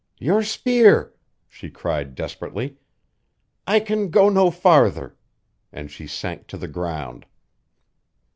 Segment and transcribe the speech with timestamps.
[0.17, 1.13] "Your spear!"
[1.47, 2.77] she cried desperately.
[3.67, 5.15] "I can go no farther,"
[5.71, 7.27] and she sank to the ground.